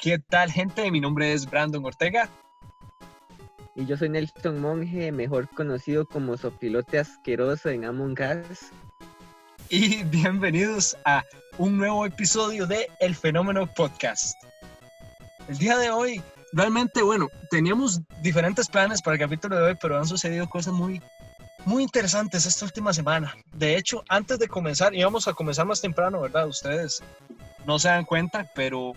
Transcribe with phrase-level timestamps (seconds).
[0.00, 0.90] ¿Qué tal, gente?
[0.90, 2.30] Mi nombre es Brandon Ortega.
[3.76, 8.70] Y yo soy Nelson Monge, mejor conocido como sopilote asqueroso en Among Us.
[9.68, 11.22] Y bienvenidos a
[11.58, 14.42] un nuevo episodio de El Fenómeno Podcast.
[15.48, 16.22] El día de hoy,
[16.54, 21.02] realmente, bueno, teníamos diferentes planes para el capítulo de hoy, pero han sucedido cosas muy,
[21.66, 23.36] muy interesantes esta última semana.
[23.52, 26.48] De hecho, antes de comenzar, íbamos a comenzar más temprano, ¿verdad?
[26.48, 27.02] Ustedes
[27.66, 28.94] no se dan cuenta, pero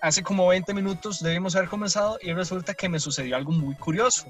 [0.00, 4.26] hace como 20 minutos debimos haber comenzado y resulta que me sucedió algo muy curioso.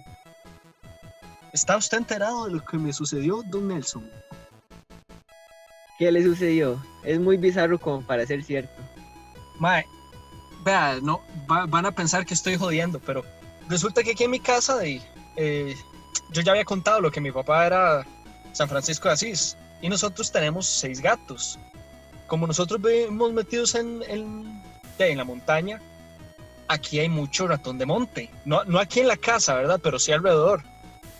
[1.53, 4.09] ¿Está usted enterado de lo que me sucedió, don Nelson?
[5.99, 6.83] ¿Qué le sucedió?
[7.03, 8.83] Es muy bizarro como para ser cierto.
[9.59, 9.85] Mae,
[10.65, 13.25] vea, no, van a pensar que estoy jodiendo, pero
[13.69, 15.03] resulta que aquí en mi casa de,
[15.37, 15.75] eh,
[16.33, 18.07] yo ya había contado lo que mi papá era
[18.53, 21.59] San Francisco de Asís y nosotros tenemos seis gatos.
[22.29, 24.63] Como nosotros vivimos metidos en, en
[24.99, 25.81] en la montaña,
[26.69, 28.31] aquí hay mucho ratón de monte.
[28.45, 29.81] No, no aquí en la casa, ¿verdad?
[29.83, 30.63] Pero sí alrededor.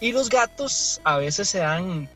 [0.01, 2.09] Y los gatos a veces se dan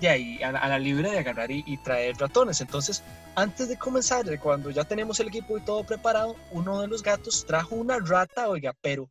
[0.00, 2.60] de ahí a, la libre de agarrar y, traer ratones.
[2.60, 3.02] Entonces,
[3.34, 7.44] antes de comenzar, cuando ya tenemos el equipo y todo preparado, uno de los gatos
[7.46, 9.08] trajo una rata, oiga, pero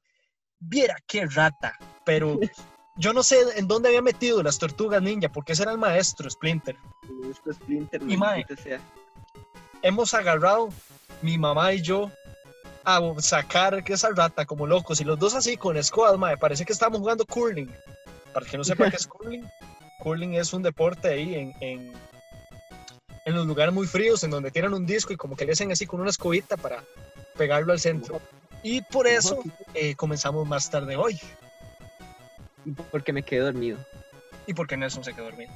[0.60, 1.78] viera qué rata.
[2.06, 2.40] Pero
[2.98, 6.30] yo no sé en dónde había metido las tortugas ninja, porque ese era el maestro
[6.30, 6.76] Splinter.
[7.52, 8.46] Splinter, y mae,
[9.82, 10.70] hemos agarrado
[11.22, 12.12] mi mamá y yo
[12.84, 16.74] a sacar esa rata como locos y los dos así con squad, me parece que
[16.74, 17.70] estábamos jugando curling.
[18.34, 19.46] Para que no sepa qué es curling,
[20.04, 21.94] curling es un deporte ahí en, en,
[23.26, 25.72] en, los lugares muy fríos, en donde tienen un disco y como que le hacen
[25.72, 26.84] así con una escobita para
[27.38, 28.22] pegarlo al centro.
[28.62, 29.40] Y por eso
[29.74, 31.20] eh, comenzamos más tarde hoy.
[32.92, 33.78] Porque me quedé dormido.
[34.48, 35.52] ¿Y porque Nelson se quedó dormido?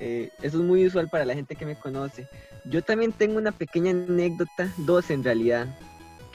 [0.00, 2.28] Eh, eso es muy usual para la gente que me conoce.
[2.64, 5.66] Yo también tengo una pequeña anécdota, dos en realidad,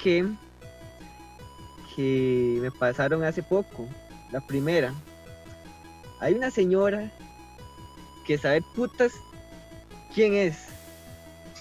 [0.02, 0.28] que,
[1.96, 3.88] que me pasaron hace poco.
[4.32, 4.94] La primera,
[6.20, 7.12] hay una señora
[8.26, 9.14] que sabe putas
[10.14, 10.68] quién es,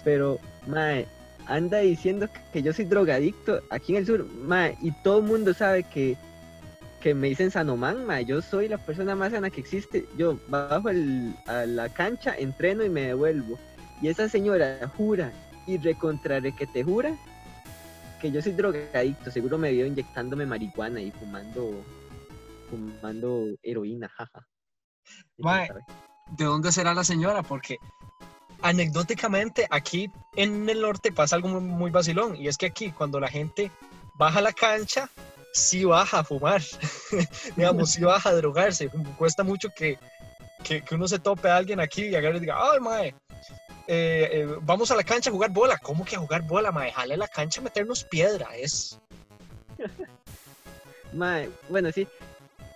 [0.02, 1.06] pero mae,
[1.46, 5.54] anda diciendo que yo soy drogadicto aquí en el sur, mae, y todo el mundo
[5.54, 6.16] sabe que,
[7.00, 10.06] que me dicen Sanoman, mae, yo soy la persona más sana que existe.
[10.16, 13.58] Yo bajo el, a la cancha, entreno y me devuelvo.
[14.00, 15.32] Y esa señora jura
[15.66, 17.16] y recontraré que te jura
[18.20, 19.30] que yo soy drogadicto.
[19.30, 21.84] Seguro me vio inyectándome marihuana y fumando,
[22.70, 24.46] fumando heroína, jaja.
[26.30, 27.42] ¿de dónde será la señora?
[27.42, 27.78] Porque
[28.62, 32.36] anecdóticamente aquí en el norte pasa algo muy, vacilón.
[32.36, 33.70] Y es que aquí cuando la gente
[34.14, 35.08] baja la cancha,
[35.52, 36.62] sí baja a fumar.
[37.56, 38.88] Digamos, sí baja a drogarse.
[39.18, 39.98] Cuesta mucho que,
[40.64, 43.14] que, uno se tope a alguien aquí y agarre y diga, ay, mae,
[43.88, 45.78] eh, eh, vamos a la cancha a jugar bola.
[45.78, 46.92] ¿Cómo que a jugar bola, mae?
[46.92, 48.98] Jale la cancha a meternos piedra, es.
[51.12, 52.06] mae, bueno, sí.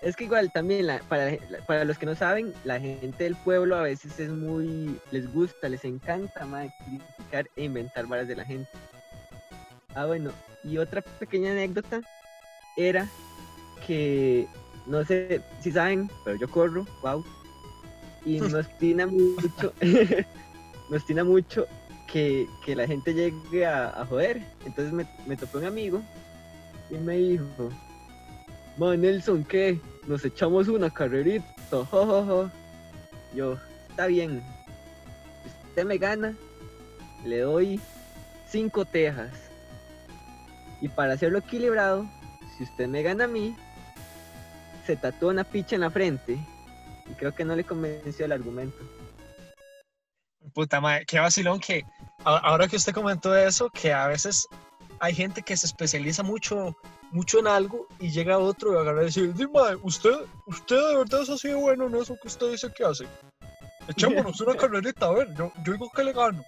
[0.02, 3.82] Es que igual también, para, para, los que no saben, la gente del pueblo a
[3.82, 4.98] veces es muy.
[5.10, 8.70] les gusta, les encanta, mae, criticar e inventar varas de la gente.
[9.94, 10.30] Ah, bueno,
[10.64, 12.00] y otra pequeña anécdota
[12.76, 13.08] era
[13.86, 14.46] que,
[14.86, 17.24] no sé si saben, pero yo corro, wow.
[18.24, 19.72] Y nos tiene mucho.
[20.90, 21.66] me obstina mucho
[22.12, 24.42] que, la gente llegue a, joder.
[24.66, 26.02] Entonces me, me topé un amigo
[26.90, 27.70] y me dijo,
[28.76, 29.78] Man, Nelson, ¿qué?
[30.06, 31.44] Nos echamos una carrerita,
[33.34, 33.58] Yo,
[33.88, 34.42] está bien.
[35.42, 36.34] Si usted me gana,
[37.24, 37.80] le doy
[38.48, 39.30] cinco tejas.
[40.80, 42.08] Y para hacerlo equilibrado,
[42.56, 43.54] si usted me gana a mí,
[44.86, 46.38] se tatúa una picha en la frente.
[47.10, 48.78] Y creo que no le convenció el argumento.
[50.54, 51.84] Puta madre, qué vacilón que
[52.24, 54.46] ahora que usted comentó eso, que a veces
[55.00, 56.76] hay gente que se especializa mucho,
[57.10, 60.14] mucho en algo y llega otro y agarra y dice, madre, usted,
[60.46, 63.06] usted de verdad es así de bueno en eso que usted dice que hace.
[63.88, 66.44] Echémonos una carrerita, a ver, yo, yo digo que le gano.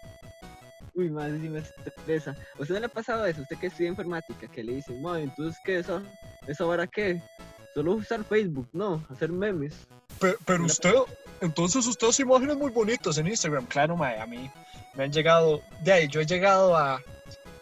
[0.95, 2.37] Uy, madre, si me estresa.
[2.59, 3.41] ¿Usted no le ha pasado eso?
[3.41, 6.03] Usted que estudia informática, que le dicen, madre, entonces, ¿qué eso?
[6.47, 7.23] ¿Eso ahora qué?
[7.75, 9.75] Solo usar Facebook, no, hacer memes.
[10.19, 10.93] Pero, usted,
[11.43, 13.67] entonces usted hace imágenes muy bonitas en Instagram.
[13.67, 14.49] Claro, mae, a mí
[14.95, 17.03] me han llegado, de ahí, yo he llegado a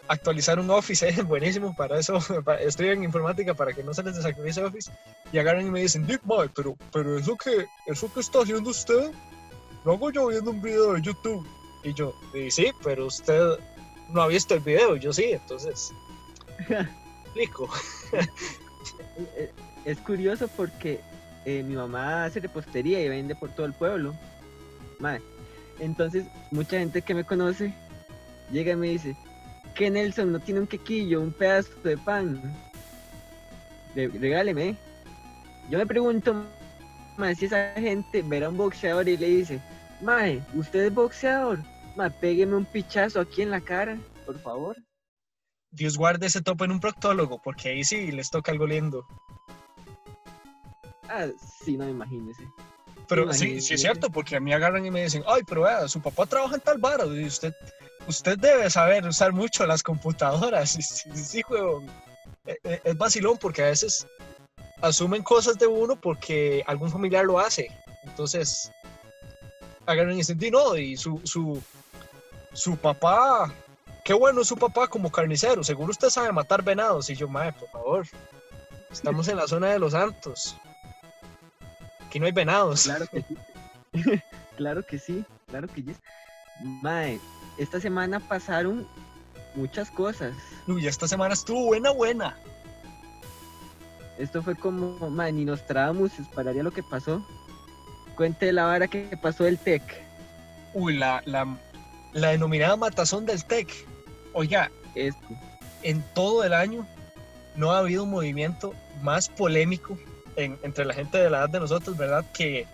[0.06, 1.22] actualizar un Office, ¿eh?
[1.22, 2.18] buenísimo, para eso
[2.60, 4.92] estoy en informática para que no se les desactualice Office
[5.32, 8.68] y agarran y me dicen, Dick, mae, pero, pero eso, que, eso que está haciendo
[8.68, 9.12] usted,
[9.84, 11.46] lo hago yo viendo un video de YouTube.
[11.82, 13.58] Y yo, y sí, pero usted
[14.10, 15.90] no ha visto el video, yo sí, entonces,
[17.24, 17.70] explico.
[19.86, 21.00] es curioso porque
[21.58, 24.14] eh, mi mamá hace repostería y vende por todo el pueblo.
[25.79, 27.73] Entonces, mucha gente que me conoce
[28.52, 29.17] llega y me dice,
[29.75, 32.41] que Nelson no tiene un quequillo, un pedazo de pan?
[33.94, 34.76] Re- regáleme.
[35.70, 36.44] Yo me pregunto,
[37.17, 39.61] mae, si esa gente verá a un boxeador y le dice,
[40.02, 41.61] mae, ¿usted es boxeador?
[41.97, 44.76] Mae, pégueme un pichazo aquí en la cara, por favor.
[45.73, 49.06] Dios guarde ese topo en un proctólogo, porque ahí sí les toca algo lindo.
[51.10, 51.26] Ah,
[51.64, 52.42] sí, no, imagínese.
[53.08, 53.60] Pero sí, Imagínate.
[53.62, 56.26] sí es cierto, porque a mí agarran y me dicen, ay, pero vea, su papá
[56.26, 57.52] trabaja en tal vara, y usted,
[58.06, 60.76] usted debe saber usar mucho las computadoras.
[60.78, 61.86] Y sí, sí, huevón.
[62.46, 64.06] E- e- Es vacilón porque a veces
[64.80, 67.68] asumen cosas de uno porque algún familiar lo hace.
[68.04, 68.70] Entonces,
[69.86, 71.60] agarran y dicen, "Di, no, y su, su,
[72.52, 73.52] su papá,
[74.04, 77.10] qué bueno es su papá como carnicero, seguro usted sabe matar venados.
[77.10, 78.06] Y yo, madre, por favor,
[78.90, 80.56] estamos en la zona de los santos.
[82.10, 82.82] Aquí no hay venados.
[82.82, 83.36] Claro que sí.
[84.56, 85.94] claro que sí, claro que sí.
[86.82, 87.20] Mae,
[87.56, 88.84] esta semana pasaron
[89.54, 90.34] muchas cosas.
[90.66, 92.36] Uy, esta semana estuvo buena, buena.
[94.18, 97.24] Esto fue como, mae, ni nos trabamos, esperaría lo que pasó.
[98.16, 99.80] Cuente la vara que pasó el TEC.
[100.74, 101.46] Uy, la, la,
[102.12, 103.86] la denominada matazón del TEC.
[104.32, 105.28] Oiga, Esto.
[105.84, 106.84] en todo el año
[107.54, 109.96] no ha habido un movimiento más polémico
[110.36, 112.24] en- entre la gente de la edad de nosotros, ¿verdad?
[112.32, 112.66] Que,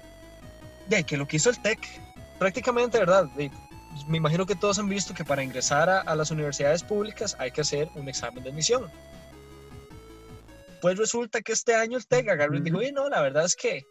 [0.88, 1.78] de, que lo que hizo el TEC,
[2.38, 3.24] prácticamente, ¿verdad?
[3.36, 3.50] De-
[4.08, 7.50] me imagino que todos han visto que para ingresar a, a las universidades públicas hay
[7.50, 8.90] que hacer un examen de admisión.
[10.82, 12.78] Pues resulta que este año el TEC agarró y dijo.
[12.78, 13.86] "Oye, no, la verdad es que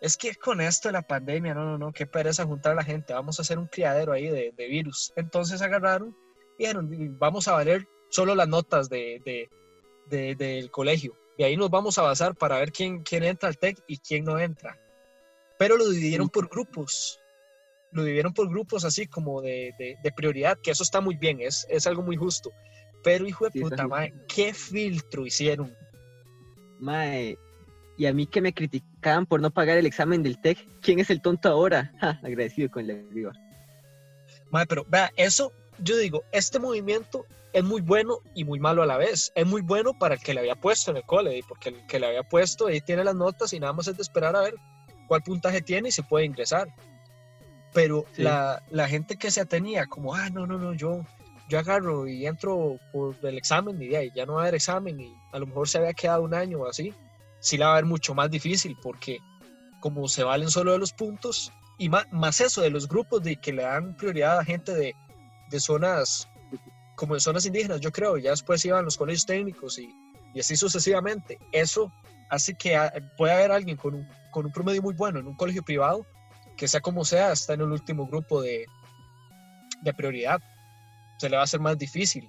[0.00, 2.84] es que con esto de la pandemia, no, no, no, qué pereza juntar a la
[2.84, 5.12] gente, vamos a hacer un criadero ahí de, de virus.
[5.16, 6.14] Entonces agarraron
[6.58, 9.48] y dijeron, vamos a valer solo las notas de-
[10.10, 11.16] del colegio.
[11.36, 14.24] Y ahí nos vamos a basar para ver quién, quién entra al TEC y quién
[14.24, 14.78] no entra.
[15.58, 17.20] Pero lo dividieron por grupos.
[17.90, 21.40] Lo dividieron por grupos así como de, de- de prioridad, que eso está muy bien,
[21.40, 22.50] es, es algo muy justo.
[23.02, 25.76] Pero hijo de Sí, puta, mae, ¿qué filtro hicieron?
[26.80, 27.36] Mae,
[27.96, 31.10] y a mí que me criticaban por no pagar el examen del TEC, ¿quién es
[31.10, 31.92] el tonto ahora?
[32.00, 33.32] Ja, agradecido con la viva.
[34.50, 38.86] Mae, pero vea, eso, yo digo, este movimiento es muy bueno y muy malo a
[38.86, 39.32] la vez.
[39.34, 41.86] Es muy bueno para el que le había puesto en el cole, y porque el
[41.86, 44.40] que le había puesto ahí tiene las notas y nada más es de esperar a
[44.40, 44.54] ver
[45.06, 46.68] cuál puntaje tiene y se puede ingresar.
[47.72, 48.22] Pero Sí.
[48.22, 51.04] la, la gente que se atenía como, ah, no, no, no, yo,
[51.48, 54.54] yo agarro y entro por el examen y de ahí ya no va a haber
[54.54, 56.94] examen y a lo mejor se había quedado un año o así,
[57.40, 59.18] sí la va a ver mucho más difícil porque
[59.80, 63.36] como se valen solo de los puntos y más, más eso de los grupos de
[63.36, 64.94] que le dan prioridad a gente de,
[65.50, 66.28] de zonas
[66.96, 69.92] como de zonas indígenas, yo creo, ya después iban los colegios técnicos y,
[70.32, 71.38] y así sucesivamente.
[71.52, 71.92] Eso
[72.30, 72.78] hace que
[73.16, 76.06] pueda haber alguien con un, con un promedio muy bueno en un colegio privado,
[76.56, 78.66] que sea como sea, está en el último grupo de,
[79.82, 80.40] de prioridad.
[81.18, 82.28] Se le va a hacer más difícil.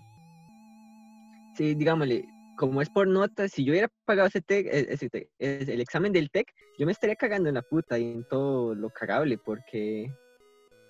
[1.56, 2.26] Sí, digámosle,
[2.58, 6.12] como es por notas, si yo hubiera pagado ese TEC, eh, ese TEC, el examen
[6.12, 6.48] del TEC,
[6.78, 10.12] yo me estaría cagando en la puta y en todo lo cagable, porque,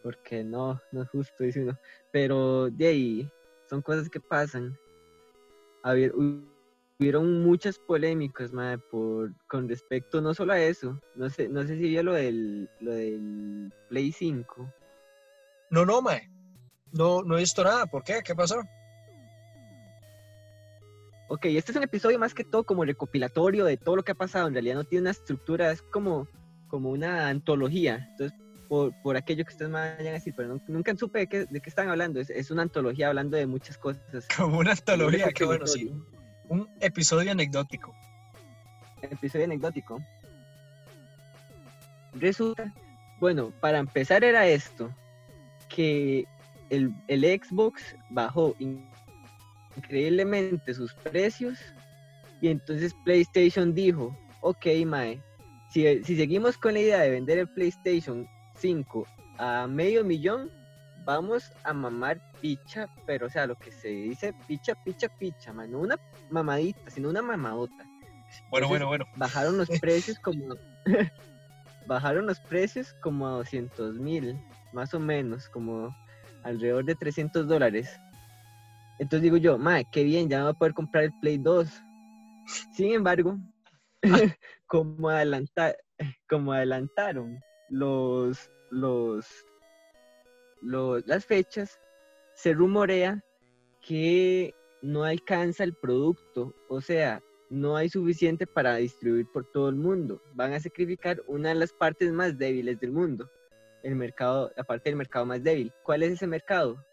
[0.06, 1.76] porque no, no es justo, dice uno.
[2.12, 3.32] Pero de ahí,
[3.68, 4.78] son cosas que pasan.
[5.82, 6.48] A ver, hu-
[7.00, 11.76] hubieron muchas polémicas, madre, por, con respecto no solo a eso, no sé, no sé
[11.78, 14.72] si vio lo del, lo del Play 5.
[15.72, 16.30] No, no, mae.
[16.92, 17.88] No, no he visto nada.
[17.88, 18.22] ¿Por qué?
[18.24, 18.62] ¿Qué pasó?
[21.30, 24.16] Ok, este es un episodio más que todo como recopilatorio de todo lo que ha
[24.16, 24.48] pasado.
[24.48, 26.28] En realidad no tiene una estructura, es como,
[26.68, 28.08] como una antología.
[28.12, 31.28] Entonces, por, por aquello que ustedes me vayan a decir, pero no- nunca supe de
[31.28, 32.20] qué, de qué están hablando.
[32.20, 34.28] Es, es una antología hablando de muchas cosas.
[34.38, 35.92] Como una antología, qué bueno, sí.
[36.48, 37.96] Un episodio anecdótico.
[39.02, 40.00] Episodio anecdótico.
[42.14, 42.74] Resulta,
[43.20, 44.90] bueno, para empezar era esto,
[45.68, 46.26] que
[46.70, 48.88] el, el Xbox bajó in-
[49.76, 51.60] increíblemente sus precios
[52.42, 55.22] y entonces PlayStation dijo, ok, Mae,
[55.72, 58.26] si, si seguimos con la idea de vender el PlayStation
[58.58, 59.06] 5
[59.38, 60.50] a medio millón,
[61.06, 65.68] vamos a mamar picha, pero o sea, lo que se dice picha, picha, picha, mae,
[65.68, 67.86] no una mamadita, sino una mamadota.
[68.50, 69.06] Bueno, Entonces, bueno, bueno.
[69.16, 70.56] bajaron los precios como
[71.88, 74.40] bajaron los precios como a 200 mil
[74.74, 75.96] más o menos como
[76.44, 78.00] alrededor de 300 dólares.
[78.98, 81.70] Entonces digo yo madre qué bien ya me voy a poder comprar el Play 2
[82.74, 83.38] sin embargo
[84.68, 85.76] como adelantar
[86.30, 89.26] como adelantaron los los
[90.62, 91.80] los las fechas
[92.34, 93.24] se rumorea
[93.82, 99.76] que no alcanza el producto o sea no hay suficiente para distribuir por todo el
[99.76, 100.22] mundo.
[100.34, 103.30] Van a sacrificar una de las partes más débiles del mundo,
[103.84, 105.72] el mercado, la parte del mercado más débil.
[105.84, 106.84] ¿Cuál es ese mercado?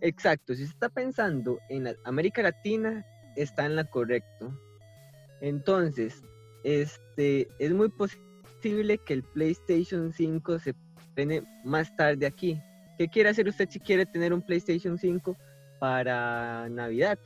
[0.00, 3.04] Exacto, si se está pensando en la América Latina,
[3.36, 4.58] está en la correcto.
[5.40, 6.22] Entonces,
[6.64, 8.25] este, es muy posible
[8.60, 10.74] que el PlayStation 5 se
[11.14, 12.60] prene más tarde aquí.
[12.98, 15.36] ¿Qué quiere hacer usted si quiere tener un PlayStation 5
[15.78, 17.18] para Navidad?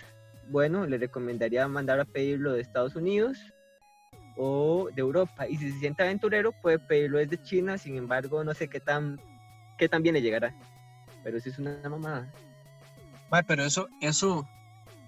[0.49, 3.39] Bueno, le recomendaría mandar a pedirlo de Estados Unidos
[4.37, 5.47] o de Europa.
[5.49, 7.79] Y si se siente aventurero, puede pedirlo desde China.
[7.79, 9.21] Sin embargo, no sé qué tan,
[9.79, 10.55] qué tan bien le llegará.
[11.23, 12.31] Pero si es una mamada.
[13.47, 14.49] pero eso, eso,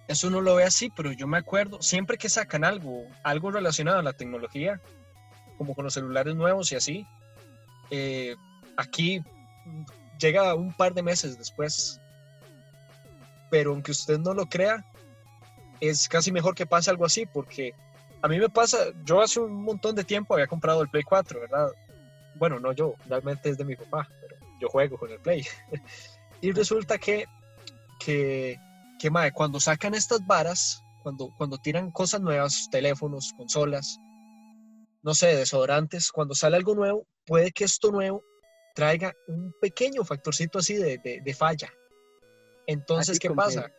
[0.07, 3.99] eso no lo ve así, pero yo me acuerdo, siempre que sacan algo, algo relacionado
[3.99, 4.81] a la tecnología,
[5.62, 7.07] como con los celulares nuevos y así,
[7.88, 8.35] eh,
[8.76, 9.23] aquí
[10.19, 12.00] llega un par de meses después.
[13.49, 14.85] Pero aunque usted no lo crea,
[15.78, 17.75] es casi mejor que pase algo así, porque
[18.23, 21.38] a mí me pasa, yo hace un montón de tiempo había comprado el Play 4,
[21.42, 21.69] ¿verdad?
[22.35, 25.47] Bueno, no yo, realmente es de mi papá, pero yo juego con el Play.
[26.40, 27.26] y resulta que,
[28.00, 28.59] que,
[28.99, 34.00] que madre, cuando sacan estas varas, cuando, cuando tiran cosas nuevas, teléfonos, consolas,
[35.02, 38.25] no sé, desodorantes, cuando sale algo nuevo, puede que esto nuevo
[38.75, 41.73] traiga un pequeño factorcito así de, de, falla.
[42.66, 43.71] Entonces, ¿qué pasa?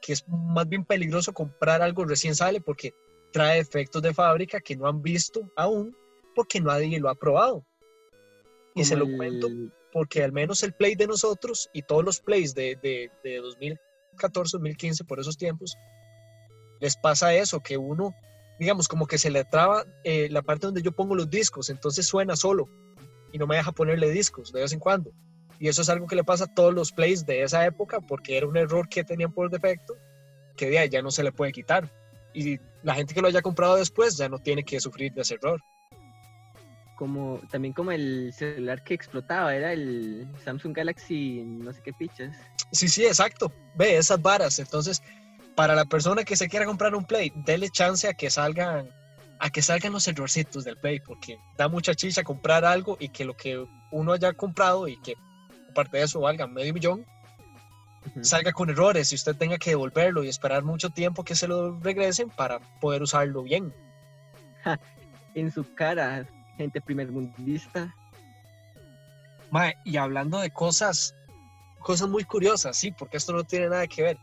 [0.00, 2.92] Que es más bien peligroso comprar algo recién sale porque
[3.32, 5.96] trae efectos de fábrica que no han visto aún
[6.34, 7.64] porque nadie lo ha probado.
[8.74, 9.48] Y se lo cuento
[9.92, 14.56] porque al menos el Play de nosotros y todos los Plays de, de, de 2014,
[14.56, 15.76] 2015, por esos tiempos,
[16.80, 18.14] les pasa eso, que uno,
[18.58, 22.06] digamos, como que se le traba eh, la parte donde yo pongo los discos, entonces
[22.06, 22.68] suena solo
[23.32, 25.10] y no me deja ponerle discos de vez en cuando.
[25.58, 28.36] Y eso es algo que le pasa a todos los plays de esa época porque
[28.36, 29.96] era un error que tenían por defecto
[30.56, 31.90] que de ahí ya no se le puede quitar
[32.34, 35.34] y la gente que lo haya comprado después ya no tiene que sufrir de ese
[35.34, 35.62] error.
[36.96, 42.36] Como, también como el celular que explotaba, era el Samsung Galaxy, no sé qué pichas.
[42.70, 43.52] Sí, sí, exacto.
[43.74, 44.58] Ve esas varas.
[44.58, 45.02] Entonces,
[45.54, 48.88] para la persona que se quiera comprar un Play, dele chance a que salgan
[49.38, 53.24] a que salgan los errorcitos del Play, porque da mucha chicha comprar algo y que
[53.24, 55.14] lo que uno haya comprado y que
[55.70, 57.04] aparte de eso valga medio millón,
[58.20, 61.78] salga con errores y usted tenga que devolverlo y esperar mucho tiempo que se lo
[61.80, 63.74] regresen para poder usarlo bien.
[65.34, 67.94] en su cara, gente primermundista.
[69.84, 71.14] Y hablando de cosas,
[71.80, 74.18] cosas muy curiosas, sí, porque esto no tiene nada que ver.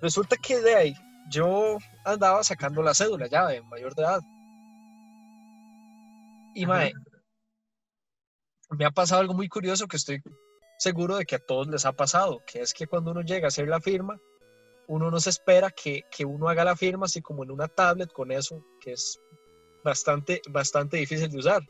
[0.00, 0.94] Resulta que de ahí
[1.30, 4.20] yo andaba sacando la cédula ya de mayor de edad.
[6.54, 6.92] Y mae,
[8.70, 10.22] me ha pasado algo muy curioso que estoy
[10.78, 13.48] seguro de que a todos les ha pasado, que es que cuando uno llega a
[13.48, 14.20] hacer la firma,
[14.86, 18.12] uno no se espera que, que uno haga la firma así como en una tablet
[18.12, 19.18] con eso, que es
[19.82, 21.62] bastante, bastante difícil de usar.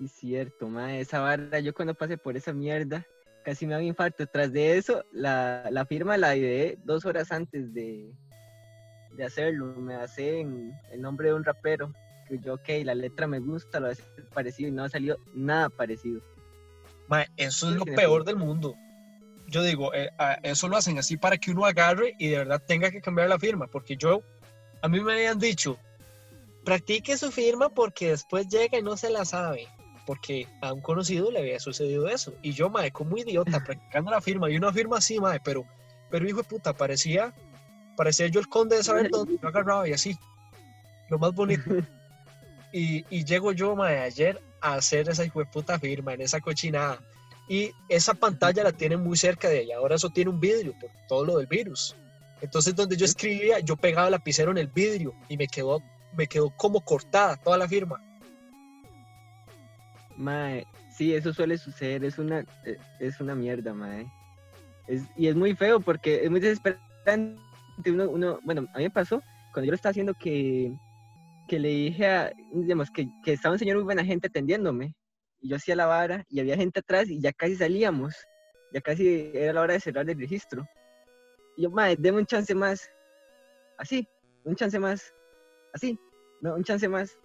[0.00, 3.06] Es cierto, ma, esa barra, yo cuando pasé por esa mierda,
[3.46, 4.26] casi me hago infarto.
[4.26, 8.12] Tras de eso, la, la firma la ideé dos horas antes de,
[9.16, 9.66] de hacerlo.
[9.76, 11.94] Me hace en el nombre de un rapero.
[12.28, 14.02] Que yo, ok, la letra me gusta, lo hace
[14.34, 16.20] parecido y no ha salido nada parecido
[17.36, 18.76] eso es lo peor del mundo.
[19.48, 20.10] Yo digo, eh,
[20.42, 23.38] eso lo hacen así para que uno agarre y de verdad tenga que cambiar la
[23.38, 24.22] firma, porque yo,
[24.82, 25.78] a mí me habían dicho,
[26.64, 29.68] practique su firma porque después llega y no se la sabe,
[30.06, 32.32] porque a un conocido le había sucedido eso.
[32.40, 35.64] Y yo, mae, como idiota, practicando la firma, y una firma así, mae, pero,
[36.10, 37.34] pero hijo de puta, parecía,
[37.96, 40.16] parecía yo el conde de saber dónde yo agarraba y así,
[41.10, 41.62] lo más bonito.
[42.72, 47.00] Y, y llego yo, mae, ayer hacer esa puta firma en esa cochinada.
[47.48, 49.76] Y esa pantalla la tienen muy cerca de ella.
[49.76, 51.94] Ahora eso tiene un vidrio por todo lo del virus.
[52.40, 55.80] Entonces donde yo escribía, yo pegaba el lapicero en el vidrio y me quedó,
[56.16, 58.02] me quedó como cortada toda la firma.
[60.16, 62.04] Mae, sí, eso suele suceder.
[62.04, 64.06] Es una, e, es una mierda, mae.
[65.16, 67.40] Y es muy feo porque es muy desesperante.
[67.86, 69.20] Uno, uno, bueno, a mí me pasó
[69.52, 70.72] cuando yo lo estaba haciendo que
[71.46, 74.94] que le dije a, digamos, que, que, estaba un señor muy buena gente atendiéndome.
[75.40, 78.14] Y yo hacía la vara y había gente atrás y ya casi salíamos.
[78.72, 80.66] Ya casi era la hora de cerrar el registro.
[81.56, 82.90] Y yo, madre, deme un chance más.
[83.78, 84.08] Así,
[84.44, 85.14] un chance más.
[85.72, 85.98] Así,
[86.40, 87.16] no, un chance más.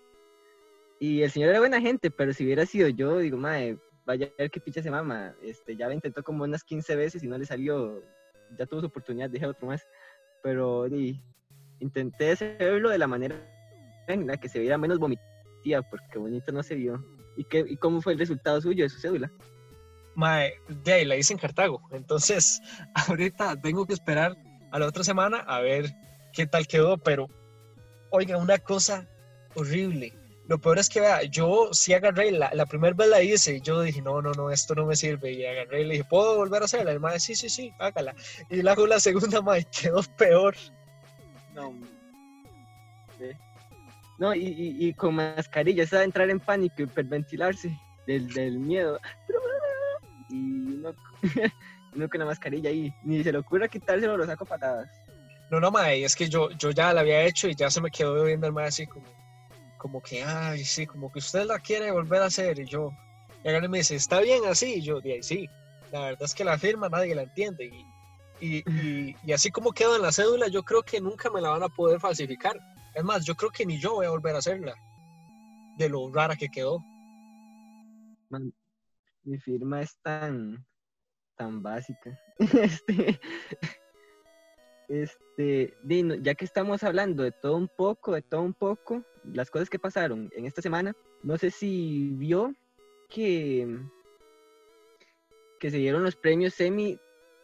[1.01, 4.41] Y el señor era buena gente, pero si hubiera sido yo, digo, madre, vaya a
[4.43, 5.33] ver qué picha se mama.
[5.41, 8.03] Este, ya lo intentó como unas 15 veces y no le salió.
[8.55, 9.83] Ya tuvo su oportunidad, dije otro más.
[10.43, 11.19] Pero y,
[11.79, 13.35] intenté hacerlo de la manera
[14.09, 17.03] en la que se viera menos vomitiva, porque bonito no se vio.
[17.35, 19.31] ¿Y, qué, ¿Y cómo fue el resultado suyo de su cédula?
[20.13, 20.53] Mae,
[20.83, 21.81] de ahí la hice en Cartago.
[21.89, 22.61] Entonces,
[23.07, 24.37] ahorita tengo que esperar
[24.71, 25.85] a la otra semana a ver
[26.31, 27.27] qué tal quedó, pero
[28.11, 29.07] oiga, una cosa
[29.55, 30.20] horrible.
[30.47, 33.61] Lo peor es que, vea, yo sí agarré, la, la primera vez la hice, y
[33.61, 36.35] yo dije, no, no, no, esto no me sirve, y agarré y le dije, ¿puedo
[36.37, 36.91] volver a hacerla?
[36.91, 38.15] Y el mae, sí, sí, sí, hágala.
[38.49, 40.55] Y la hago la segunda, mae, quedó peor.
[41.53, 41.73] No,
[44.17, 48.59] no y, y, y con mascarilla, eso va a entrar en pánico, hiperventilarse del, del
[48.59, 48.99] miedo.
[50.29, 50.81] Y
[51.95, 54.89] uno con la mascarilla ahí, ni se le ocurra quitárselo, lo saco patadas.
[55.49, 57.91] No, no, mae, es que yo, yo ya la había hecho y ya se me
[57.91, 59.05] quedó viendo el mae así como,
[59.81, 62.59] como que, ay, sí, como que usted la quiere volver a hacer.
[62.59, 62.91] Y yo,
[63.43, 64.75] y agarra y me dice, ¿está bien así?
[64.75, 65.49] Y yo, de ahí sí,
[65.91, 67.65] la verdad es que la firma nadie la entiende.
[67.65, 67.85] Y,
[68.39, 71.49] y, y, y así como quedó en la cédula, yo creo que nunca me la
[71.49, 72.59] van a poder falsificar.
[72.93, 74.75] Es más, yo creo que ni yo voy a volver a hacerla,
[75.77, 76.79] de lo rara que quedó.
[78.29, 78.53] Man,
[79.23, 80.63] mi firma es tan,
[81.35, 82.15] tan básica.
[82.53, 83.19] Este,
[84.89, 89.49] este, Dino, ya que estamos hablando de todo un poco, de todo un poco, las
[89.49, 92.53] cosas que pasaron en esta semana, no sé si vio
[93.09, 93.79] que,
[95.59, 96.99] que se dieron los premios Emmy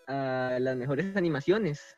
[0.08, 1.96] a las mejores animaciones.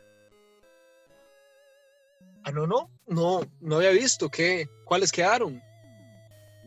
[2.44, 5.62] Ah, no, no, no, no había visto qué, cuáles quedaron.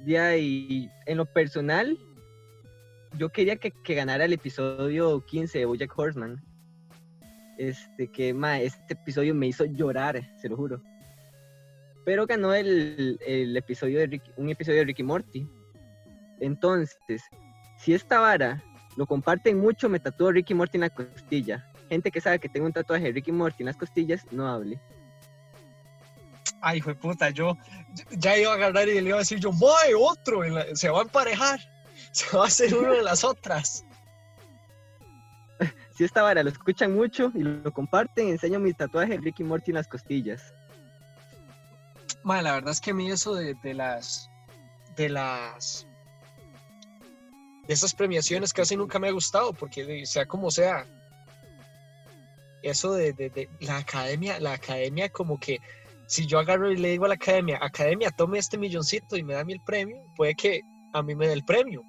[0.04, 1.98] Ya, y en lo personal,
[3.16, 6.42] yo quería que, que ganara el episodio 15 de Bojack Horseman.
[7.58, 10.82] Este, que, ma, este episodio me hizo llorar, se lo juro.
[12.04, 15.48] Pero ganó el, el episodio de Ricky- un episodio de Ricky Morty.
[16.40, 17.22] Entonces,
[17.78, 18.62] si esta vara
[18.96, 21.70] lo comparten mucho, me tatúo Ricky Morty en la costilla.
[21.88, 24.80] Gente que sabe que tengo un tatuaje de Ricky Morty en las costillas, no hable.
[26.60, 27.56] Ay, hijo de puta, yo
[28.10, 30.42] ya iba a agarrar y le iba a decir yo, ¡Mae, otro!
[30.44, 31.60] la- se va a emparejar,
[32.12, 33.84] se va a hacer uno de las otras.
[35.96, 39.70] Si esta vara lo escuchan mucho y lo comparten, enseño mi tatuaje de Ricky Morty
[39.70, 40.54] en las costillas.
[42.24, 44.30] Mae, la verdad es que a mí eso de, de las.
[44.96, 45.86] de las.
[47.66, 50.86] de esas premiaciones casi nunca me ha gustado, porque sea como sea.
[52.62, 55.58] Eso de, de- de la academia, la academia como que
[56.06, 59.34] si yo agarro y le digo a la academia, academia, tome este milloncito y me
[59.34, 60.60] da a mí el premio, puede que
[60.92, 61.82] a mí me dé el premio.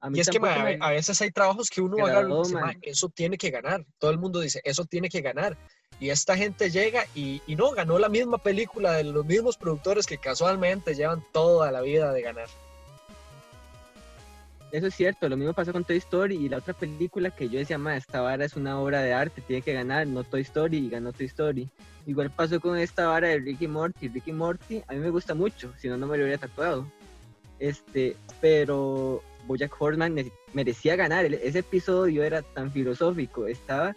[0.00, 0.48] A mí Y es que me-
[0.80, 2.34] a veces hay trabajos que uno dice, ma.
[2.60, 3.84] "Ma, eso tiene que ganar.
[3.98, 5.56] Todo el mundo dice, eso tiene que ganar.
[6.00, 10.18] Y esta gente llega y, no, ganó la misma película de los mismos productores que
[10.18, 12.46] casualmente llevan toda la vida de ganar.
[14.70, 17.58] Eso es cierto, lo mismo pasó con Toy Story y la otra película que yo
[17.58, 20.76] decía, ma, esta vara es una obra de arte, tiene que ganar, no Toy Story
[20.76, 21.68] y ganó Toy Story.
[22.06, 24.08] Igual pasó con esta vara de Ricky Morty.
[24.08, 26.86] Ricky Morty a mí me gusta mucho, si no, no me lo hubiera tatuado.
[27.58, 30.14] Este, pero Bojack Horseman
[30.52, 31.24] merecía ganar.
[31.24, 33.94] ese episodio era tan filosófico, estaba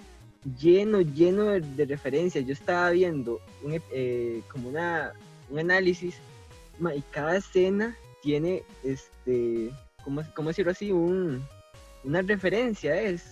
[0.59, 2.45] lleno, lleno de, de referencias.
[2.45, 5.13] Yo estaba viendo un, eh, como una,
[5.49, 6.15] un análisis
[6.79, 9.71] ma, y cada escena tiene, este,
[10.03, 10.91] ¿cómo, cómo decirlo así?
[10.91, 11.43] Un,
[12.03, 13.23] una referencia es,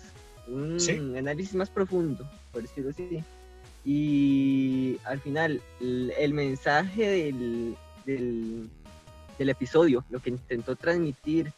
[0.47, 0.91] un Sí.
[1.17, 3.23] análisis más profundo, por decirlo así.
[3.85, 8.69] Y al final, el, el mensaje del, del,
[9.37, 11.51] del episodio, lo que intentó transmitir,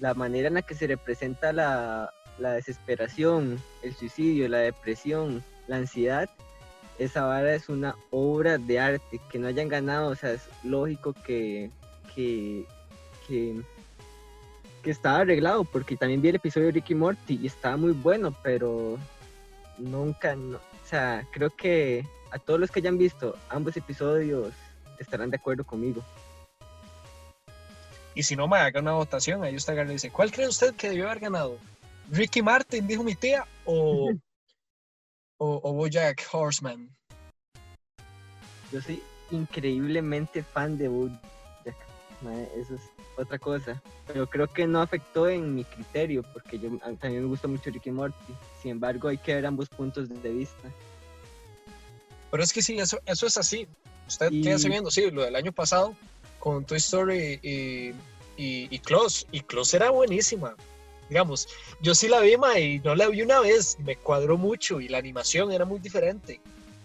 [0.00, 5.76] la manera en la que se representa la, la desesperación, el suicidio, la depresión, la
[5.76, 6.28] ansiedad,
[6.98, 9.20] esa vara es una obra de arte.
[9.30, 11.70] Que no hayan ganado, o sea, es lógico que,
[12.14, 12.64] que,
[13.26, 13.62] que,
[14.90, 18.96] estaba arreglado, porque también vi el episodio de Ricky Morty y estaba muy bueno, pero
[19.78, 24.52] nunca, no, o sea, creo que a todos los que hayan visto ambos episodios
[25.00, 26.04] estarán de acuerdo conmigo.
[28.14, 30.74] Y si no, me haga una votación, ahí usted agarra y dice, ¿cuál cree usted
[30.76, 31.58] que debió haber ganado?
[32.10, 34.10] ¿Ricky Martin, dijo mi tía, o,
[35.38, 36.88] o, o Bojack Horseman?
[38.72, 41.76] Yo soy increíblemente fan de Bojack.
[42.22, 42.80] mae, Eso es
[43.16, 43.82] otra cosa.
[44.06, 47.70] Pero creo que no afectó en mi criterio, porque yo a- también me gusta mucho
[47.70, 48.34] Ricky Morty.
[48.62, 50.70] Sin embargo, hay que ver ambos puntos de vista.
[52.30, 53.66] Pero es que sí, eso, eso es así.
[54.06, 55.94] Usted Y- queda viendo, sí, lo del año pasado
[56.38, 57.88] con Toy Story y,
[58.36, 59.26] y, y Klaus.
[59.32, 60.54] Y Klaus era buenísima.
[61.08, 61.48] Digamos,
[61.80, 63.78] yo sí la vi, ma, y no la vi una vez.
[63.80, 66.40] Me cuadró mucho y la animación era muy diferente.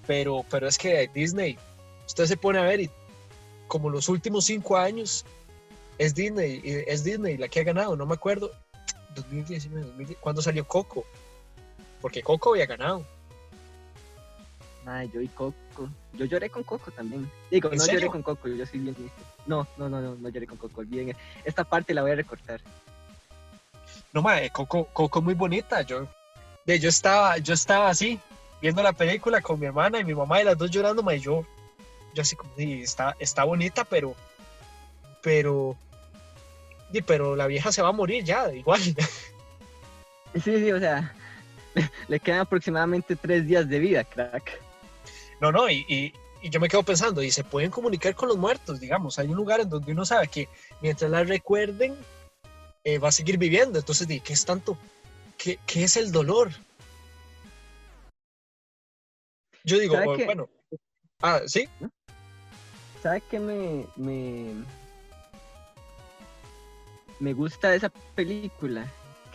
[0.07, 1.57] Pero, pero es que Disney,
[2.05, 2.89] usted se pone a ver y
[3.67, 5.25] como los últimos cinco años
[5.97, 8.51] es Disney, es Disney la que ha ganado, no me acuerdo.
[9.15, 11.05] 2019, 2010, ¿cuándo salió Coco?
[12.01, 13.05] Porque Coco había ganado.
[14.86, 15.89] Ay, yo y Coco.
[16.13, 17.29] Yo lloré con Coco también.
[17.49, 17.99] Digo, ¿En no serio?
[17.99, 18.95] lloré con Coco, yo soy bien.
[19.45, 20.81] No, no, no, no, no lloré con Coco.
[20.81, 21.15] Olviden.
[21.45, 22.62] Esta parte la voy a recortar.
[24.13, 25.82] No, mae, Coco, Coco muy bonita.
[25.82, 26.08] Yo,
[26.65, 28.19] de, yo, estaba, yo estaba así,
[28.62, 31.45] viendo la película con mi hermana y mi mamá y las dos llorando, mae, yo,
[32.13, 34.15] yo así como, sí, está, está bonita, pero,
[35.21, 35.78] pero,
[36.91, 38.82] di, pero la vieja se va a morir ya, igual.
[40.34, 41.13] Sí, sí, o sea,
[42.08, 44.62] le quedan aproximadamente tres días de vida, crack.
[45.41, 48.38] No, no, y, y, y yo me quedo pensando, y se pueden comunicar con los
[48.38, 50.47] muertos, digamos, hay un lugar en donde uno sabe que
[50.82, 51.97] mientras la recuerden,
[52.83, 54.77] eh, va a seguir viviendo, entonces, ¿qué es tanto?
[55.37, 56.51] ¿Qué, qué es el dolor?
[59.63, 60.49] Yo digo, bueno,
[61.21, 61.67] ah, sí,
[63.01, 64.53] ¿Sabes qué me, me,
[67.19, 68.85] me gusta de esa película?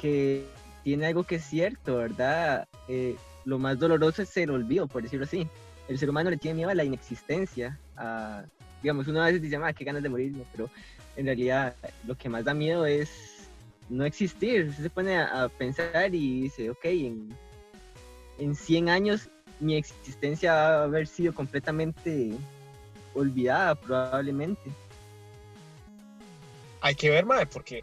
[0.00, 0.44] Que
[0.84, 2.68] tiene algo que es cierto, ¿verdad?
[2.86, 5.48] Eh, lo más doloroso es el olvido, por decirlo así.
[5.88, 7.76] El ser humano le tiene miedo a la inexistencia.
[7.96, 8.44] A,
[8.82, 10.70] digamos, uno a veces dice, ah, qué ganas de morirme, pero
[11.16, 11.74] en realidad
[12.06, 13.10] lo que más da miedo es
[13.88, 14.74] no existir.
[14.74, 17.36] Se pone a, a pensar y dice, ok, en,
[18.38, 19.28] en 100 años
[19.60, 22.32] mi existencia va a haber sido completamente
[23.14, 24.70] olvidada probablemente.
[26.80, 27.82] hay que ver, mae, porque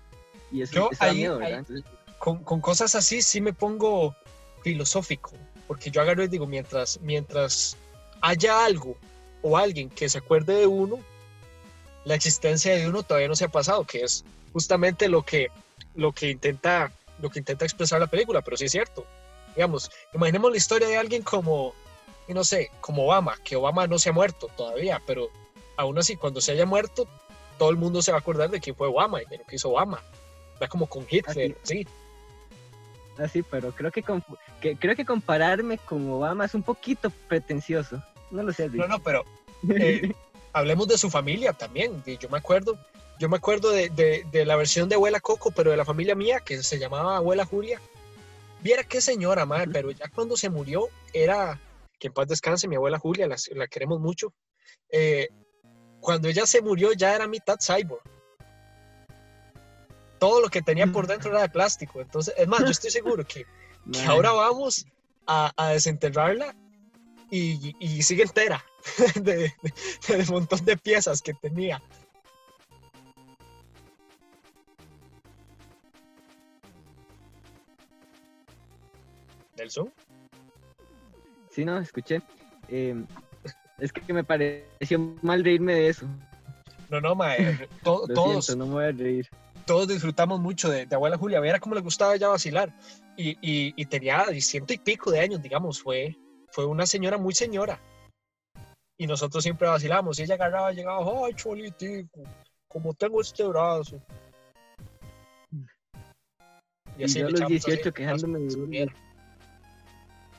[0.52, 1.60] Y eso, Yo eso ahí- miedo, ahí- ¿verdad?
[1.60, 1.86] Entonces,
[2.20, 4.16] con, con cosas así sí me pongo
[4.64, 5.32] filosófico,
[5.68, 7.76] porque yo agarro y digo, mientras, mientras
[8.22, 8.96] haya algo
[9.42, 11.00] o alguien que se acuerde de uno,
[12.06, 15.50] la existencia de uno todavía no se ha pasado, que es justamente lo que,
[15.96, 19.06] lo que intenta, lo que intenta expresar la película, pero sí es cierto.
[19.56, 21.74] Digamos, imaginemos la historia de alguien como,
[22.28, 25.30] no sé, como Obama, que Obama no se ha muerto todavía, pero
[25.78, 27.08] aún así, cuando se haya muerto,
[27.58, 29.56] todo el mundo se va a acordar de quién fue Obama y de lo que
[29.56, 30.02] hizo Obama.
[30.60, 31.88] Da como con Hitler, sí.
[33.18, 34.04] así, pero creo que,
[34.80, 38.02] creo que compararme con Obama es un poquito pretencioso.
[38.32, 38.70] No lo sé.
[38.70, 39.24] No, no, pero
[39.70, 40.14] eh,
[40.54, 42.04] hablemos de su familia también.
[42.20, 42.78] Yo me acuerdo,
[43.20, 46.16] yo me acuerdo de, de- de la versión de Abuela Coco, pero de la familia
[46.16, 47.80] mía, que se llamaba Abuela Julia.
[48.62, 51.60] Viera qué señora, madre, pero ya cuando se murió, era,
[52.00, 54.34] que en paz descanse, mi abuela Julia, la, la queremos mucho.
[54.90, 55.28] eh,
[56.00, 58.02] cuando ella se murió, ya era mitad cyborg.
[60.20, 62.02] Todo lo que tenía por dentro era de plástico.
[62.02, 63.46] Entonces, es más, yo estoy seguro que,
[63.92, 64.86] que ahora vamos
[65.28, 66.56] a, a desenterrarla
[67.30, 68.64] y, y sigue entera
[69.16, 69.54] de, de-
[70.08, 71.82] del montón de piezas que tenía.
[79.82, 79.94] Nelson,
[81.50, 82.22] Sí, no, escuché.
[82.68, 82.96] Eh,
[83.80, 86.08] es que me pareció mal reírme de eso.
[86.90, 87.38] no, no, mae,
[87.84, 89.30] to- Lo todos, siento, no me voy a reír.
[89.66, 92.74] todos disfrutamos mucho de, de abuela Julia, viera cómo le gustaba ya vacilar.
[93.18, 96.16] Y, y, y tenía ciento y pico de años, digamos, fue,
[96.50, 97.80] fue una señora muy señora.
[98.98, 102.22] Y nosotros siempre vacilamos, y ella agarraba, llegaba, ay, cholitico,
[102.68, 104.02] como tengo este brazo.
[106.98, 108.88] Y yo a los echamos 18 así, quejándome de más- dolores.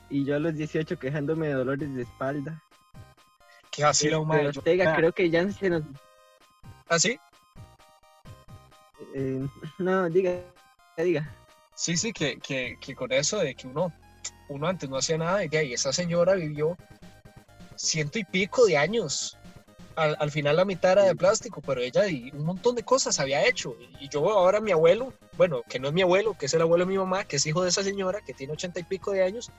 [0.09, 2.61] Y yo a los 18 quejándome de dolores de espalda.
[3.71, 5.83] Que así lo Pero Ortega, creo que ya se nos...
[6.87, 7.19] ¿Así?
[9.15, 9.47] eh,
[9.79, 10.41] no, diga,
[10.97, 11.33] diga.
[11.73, 13.91] Sí, sí, que, que, que con eso de que uno,
[14.49, 16.77] uno antes no hacía nada, y de ahí esa señora vivió
[17.75, 19.37] ciento y pico de años.
[19.95, 23.19] Al, al final la mitad era de plástico, pero ella y un montón de cosas
[23.19, 23.75] había hecho.
[23.99, 26.85] Y, yo ahora mi abuelo, bueno, que no es mi abuelo, que es el abuelo
[26.85, 29.23] de mi mamá, que es hijo de esa señora, que tiene ochenta y pico de
[29.23, 29.51] años,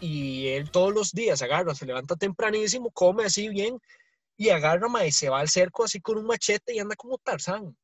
[0.00, 3.80] y él todos los días agarra, se levanta tempranísimo, come así bien,
[4.36, 7.18] y agarra ma, y se va al cerco así con un machete y anda como
[7.18, 7.76] Tarzán.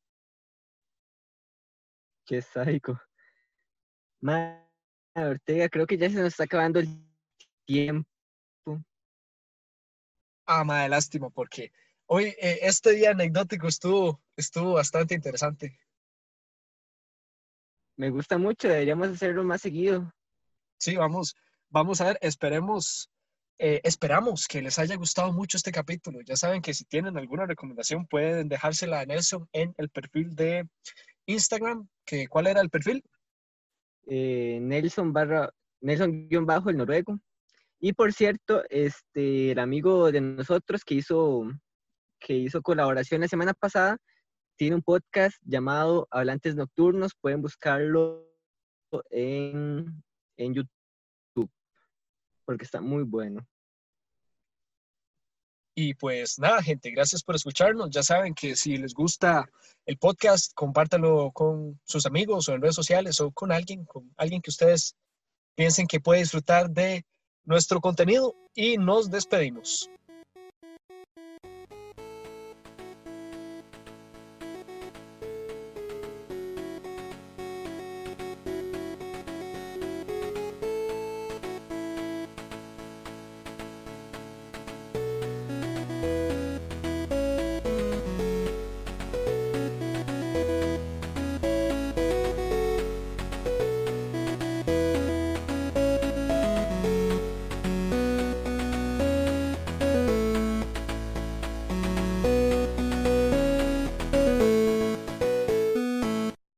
[2.25, 2.99] Qué sádico.
[4.21, 4.65] Ma,
[5.15, 6.87] Ortega, creo que ya se nos está acabando el
[7.65, 8.07] tiempo.
[10.45, 11.71] Ah, madre, lástima, porque
[12.05, 15.79] hoy eh, este día anecdótico estuvo, estuvo bastante interesante.
[17.95, 20.11] Me gusta mucho, deberíamos hacerlo más seguido.
[20.77, 21.35] Sí, vamos,
[21.73, 23.09] vamos a ver, esperemos,
[23.57, 26.21] eh, esperamos que les haya gustado mucho este capítulo.
[26.21, 30.67] Ya saben que si tienen alguna recomendación pueden dejársela a Nelson en el perfil de
[31.25, 31.87] Instagram.
[32.05, 33.03] Que, ¿Cuál era el perfil?
[34.07, 35.49] eh, Nelson barra,
[35.81, 37.19] Nelson guion bajo el noruego.
[37.79, 41.43] Y por cierto, este, el amigo de nosotros que hizo,
[42.19, 43.97] que hizo colaboración la semana pasada,
[44.57, 47.13] tiene un podcast llamado Hablantes Nocturnos.
[47.19, 48.25] Pueden buscarlo
[49.09, 50.03] en,
[50.37, 50.82] en YouTube,
[52.45, 53.45] porque está muy bueno.
[55.75, 57.89] Y pues nada, gente, gracias por escucharnos.
[57.89, 59.49] Ya saben que si les gusta
[59.85, 64.41] el podcast, compártanlo con sus amigos o en redes sociales o con alguien, con alguien
[64.41, 64.95] que ustedes
[65.55, 67.05] piensen que puede disfrutar de
[67.43, 69.89] nuestro contenido y nos despedimos.